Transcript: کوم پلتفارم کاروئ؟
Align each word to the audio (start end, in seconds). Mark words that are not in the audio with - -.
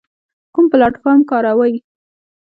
کوم 0.53 0.65
پلتفارم 0.73 1.21
کاروئ؟ 1.29 1.73